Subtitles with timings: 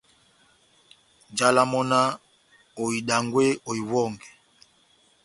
[1.31, 2.09] Njálá mɔ́ náh:
[2.81, 4.29] «Ohidangwe, ohiwɔnge!»